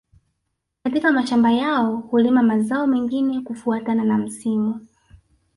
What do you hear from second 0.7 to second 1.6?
Katika mashamba